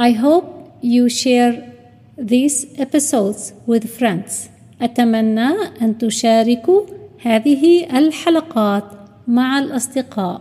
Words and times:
I 0.00 0.12
hope 0.12 0.78
you 0.80 1.08
share 1.08 1.74
these 2.16 2.66
episodes 2.78 3.52
with 3.66 3.84
friends. 3.98 4.48
أتمنى 4.82 5.50
أن 5.82 5.98
تشاركوا 5.98 6.82
هذه 7.22 7.98
الحلقات 7.98 8.84
مع 9.28 9.58
الأصدقاء. 9.58 10.40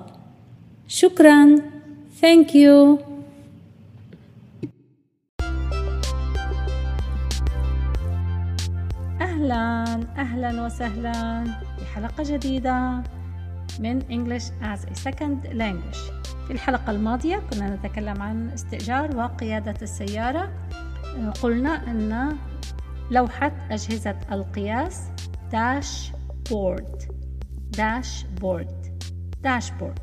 شكرا. 0.88 1.62
Thank 2.21 2.54
you. 2.54 2.99
أهلا 9.21 9.83
أهلا 10.17 10.65
وسهلا 10.65 11.44
بحلقة 11.81 12.24
جديدة 12.24 13.03
من 13.79 14.01
English 14.10 14.51
as 14.62 14.85
a 14.85 14.96
Second 14.96 15.49
Language 15.53 16.16
في 16.48 16.54
الحلقة 16.54 16.91
الماضية 16.91 17.41
كنا 17.52 17.76
نتكلم 17.76 18.22
عن 18.22 18.50
استئجار 18.50 19.18
وقيادة 19.18 19.76
السيارة. 19.82 20.52
قلنا 21.44 21.92
أن 21.92 22.38
لوحة 23.12 23.52
أجهزة 23.72 24.20
القياس 24.32 25.02
dashboard 25.52 27.02
dashboard 27.77 29.02
dashboard 29.44 30.00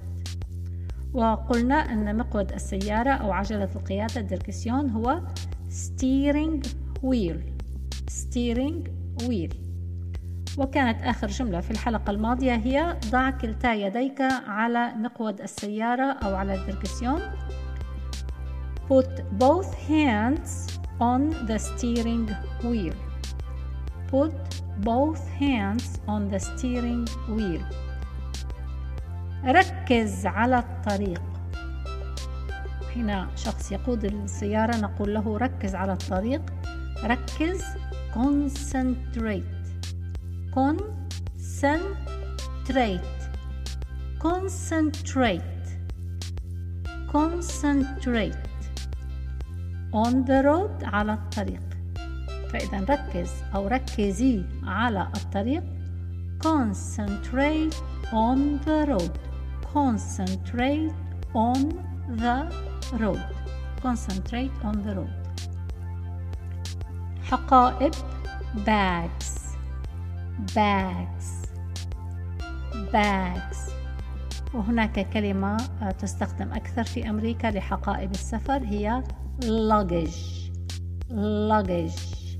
وقلنا 1.12 1.74
أن 1.74 2.16
مقود 2.16 2.52
السيارة 2.52 3.10
أو 3.10 3.32
عجلة 3.32 3.68
القيادة 3.76 4.20
الدركسيون 4.20 4.90
هو 4.90 5.20
steering 5.70 6.66
wheel 7.02 7.38
steering 8.10 8.88
wheel. 9.22 9.63
وكانت 10.58 11.02
آخر 11.02 11.26
جملة 11.26 11.60
في 11.60 11.70
الحلقة 11.70 12.10
الماضية 12.10 12.54
هي 12.54 12.96
ضع 13.10 13.30
كلتا 13.30 13.74
يديك 13.74 14.20
على 14.46 14.92
مقود 14.96 15.40
السيارة 15.40 16.12
أو 16.12 16.34
على 16.34 16.54
الدركسيون 16.54 17.20
Put 18.88 19.22
both 19.38 19.72
hands 19.88 20.78
on 21.00 21.30
the 21.48 21.58
steering 21.58 22.28
wheel. 22.62 22.94
Put 24.12 24.36
both 24.84 25.22
hands 25.40 25.86
on 26.06 26.28
the 26.28 26.38
steering 26.38 27.08
wheel. 27.28 27.64
ركز 29.44 30.26
على 30.26 30.58
الطريق. 30.58 31.22
حين 32.94 33.26
شخص 33.36 33.72
يقود 33.72 34.04
السيارة 34.04 34.76
نقول 34.76 35.14
له 35.14 35.38
ركز 35.38 35.74
على 35.74 35.92
الطريق. 35.92 36.42
ركز 37.04 37.64
concentrate. 38.14 39.63
Concentrate 40.54 41.90
concentrate 44.20 45.42
concentrate 47.10 48.34
on 49.92 50.24
the 50.24 50.42
road 50.44 50.84
على 50.84 51.12
الطريق 51.12 51.62
فإذا 52.52 52.84
ركز 52.90 53.30
أو 53.54 53.68
ركزي 53.68 54.44
على 54.64 55.08
الطريق 55.16 55.62
concentrate 56.42 57.74
on 58.12 58.58
the 58.64 58.86
road 58.88 59.18
concentrate 59.74 60.94
on 61.34 61.58
the 62.22 62.36
road 63.00 63.24
concentrate 63.82 64.52
on 64.64 64.82
the 64.86 64.94
road 64.94 65.10
حقائب 67.22 67.94
bags 68.66 69.33
bags. 70.38 71.48
Bags. 72.92 73.74
وهناك 74.54 75.10
كلمة 75.10 75.56
تستخدم 75.98 76.52
أكثر 76.52 76.84
في 76.84 77.10
أمريكا 77.10 77.46
لحقائب 77.46 78.10
السفر 78.10 78.64
هي 78.64 79.02
luggage. 79.44 80.50
Luggage. 81.50 82.38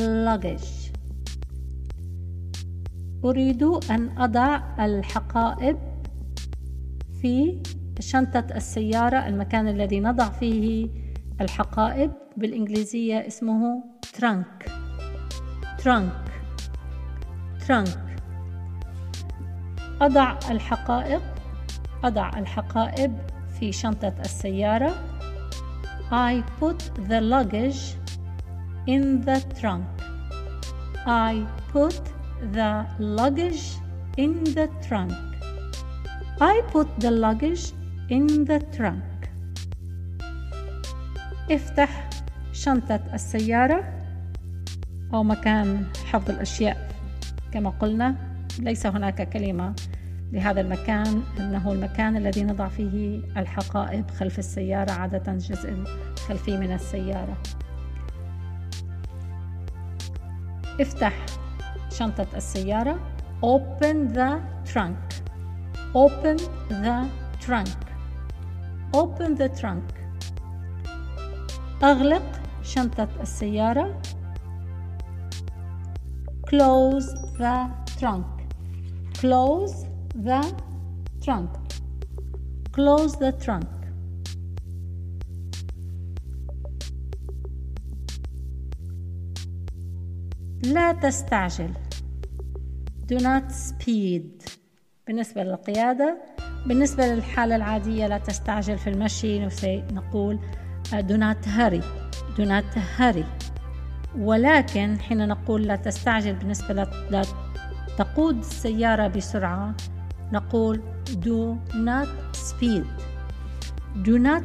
Luggage. 0.00 0.92
أريد 3.24 3.62
أن 3.62 4.18
أضع 4.18 4.60
الحقائب 4.78 5.78
في 7.22 7.62
شنطة 8.00 8.46
السيارة 8.54 9.26
المكان 9.28 9.68
الذي 9.68 10.00
نضع 10.00 10.28
فيه 10.28 10.88
الحقائب 11.40 12.12
بالإنجليزية 12.36 13.26
اسمه 13.26 13.84
trunk. 14.18 14.70
Trunk. 15.82 16.27
Trunk 17.68 17.88
أضع 20.00 20.38
الحقائب 20.50 21.22
أضع 22.04 22.30
الحقائب 22.38 23.18
في 23.60 23.72
شنطة 23.72 24.14
السيارة 24.20 24.94
I 26.10 26.42
put 26.60 26.80
the 27.08 27.20
luggage 27.20 27.96
in 28.86 29.20
the 29.20 29.40
trunk 29.60 29.84
I 31.06 31.46
put 31.72 32.00
the 32.56 32.86
luggage 32.98 33.64
in 34.16 34.44
the 34.44 34.68
trunk 34.88 35.12
I 36.40 36.62
put 36.72 36.88
the 37.00 37.10
luggage 37.10 37.72
in 38.08 38.44
the 38.44 38.60
trunk 38.76 39.28
افتح 41.50 42.08
شنطة 42.52 43.00
السيارة 43.14 43.84
أو 45.14 45.22
مكان 45.22 45.86
حفظ 46.06 46.30
الأشياء 46.30 46.88
كما 47.52 47.70
قلنا 47.70 48.14
ليس 48.58 48.86
هناك 48.86 49.28
كلمة 49.30 49.74
لهذا 50.32 50.60
المكان 50.60 51.22
أنه 51.38 51.72
المكان 51.72 52.16
الذي 52.16 52.44
نضع 52.44 52.68
فيه 52.68 53.20
الحقائب 53.36 54.10
خلف 54.10 54.38
السيارة 54.38 54.90
عادة 54.92 55.32
الجزء 55.32 55.70
الخلفي 55.70 56.56
من 56.56 56.72
السيارة. 56.72 57.36
افتح 60.80 61.26
شنطة 61.90 62.26
السيارة. 62.36 62.98
Open 63.42 64.14
the 64.14 64.40
trunk. 64.72 64.98
Open 65.94 66.36
the 66.70 67.06
trunk. 67.46 67.78
Open 68.94 69.34
the 69.38 69.48
trunk. 69.60 69.94
أغلق 71.82 72.22
شنطة 72.62 73.08
السيارة. 73.20 74.02
Close 76.50 77.27
the 77.38 77.70
trunk 78.00 78.26
close 79.20 79.86
the 80.14 80.42
trunk 81.24 81.50
close 82.72 83.12
the 83.16 83.32
trunk 83.44 83.68
لا 90.62 90.92
تستعجل 90.92 91.74
do 93.12 93.18
not 93.18 93.52
speed 93.52 94.50
بالنسبة 95.06 95.42
للقيادة 95.42 96.18
بالنسبة 96.66 97.06
للحالة 97.06 97.56
العادية 97.56 98.06
لا 98.06 98.18
تستعجل 98.18 98.78
في 98.78 98.90
المشي 98.90 99.46
نقول 99.92 100.38
do 100.90 101.16
not 101.16 101.46
hurry 101.46 101.82
do 102.36 102.44
not 102.44 102.78
hurry 102.98 103.37
ولكن 104.16 104.98
حين 105.00 105.28
نقول 105.28 105.62
لا 105.62 105.76
تستعجل 105.76 106.34
بالنسبة 106.34 106.74
لا 107.10 107.22
تقود 107.98 108.38
السيارة 108.38 109.08
بسرعة 109.08 109.74
نقول 110.32 110.80
do 111.08 111.56
not 111.74 112.36
speed 112.36 112.86
do 114.02 114.18
not 114.18 114.44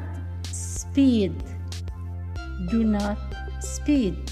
speed 0.52 1.34
do 2.72 2.84
not 2.84 3.18
speed 3.60 4.32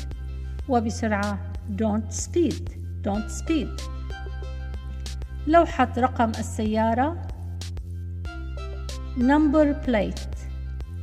وبسرعة 0.69 1.39
don't 1.77 2.13
speed 2.13 2.69
don't 3.03 3.29
speed 3.41 3.81
لوحة 5.47 5.93
رقم 5.97 6.29
السيارة 6.29 7.27
number 9.17 9.73
plate 9.85 10.37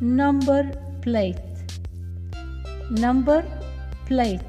number 0.00 0.64
plate 1.02 1.74
number 2.90 3.57
plate 4.10 4.40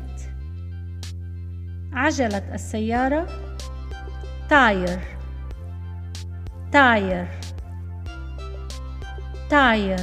عجلة 1.94 2.54
السيارة. 2.54 3.28
tyre 4.50 5.00
tyre 6.72 7.28
تاير 9.50 10.00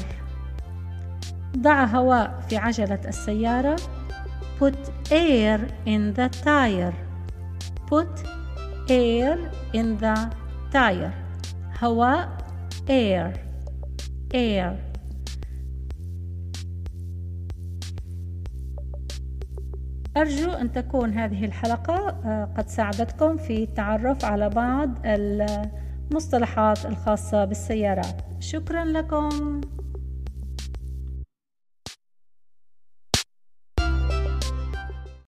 ضع 1.56 1.85
هواء 1.85 2.41
في 2.49 2.56
عجلة 2.56 3.00
السيارة. 3.08 3.76
Put 4.61 4.79
air 5.11 5.61
in 5.87 6.14
the 6.17 6.29
tire. 6.44 6.94
Put 7.91 8.26
air 8.88 9.37
in 9.75 9.99
the 10.00 10.17
tire. 10.73 11.12
هواء. 11.82 12.29
Air. 12.88 13.32
Air. 14.35 14.86
أرجو 20.16 20.50
أن 20.50 20.72
تكون 20.72 21.12
هذه 21.12 21.44
الحلقة 21.44 21.94
آه، 21.94 22.48
قد 22.56 22.68
ساعدتكم 22.68 23.36
في 23.36 23.62
التعرف 23.62 24.24
على 24.24 24.48
بعض 24.48 24.90
المصطلحات 25.04 26.86
الخاصة 26.86 27.44
بالسيارات. 27.44 28.22
شكرا 28.40 28.84
لكم. 28.84 29.60